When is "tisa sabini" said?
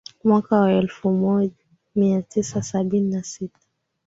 2.21-3.13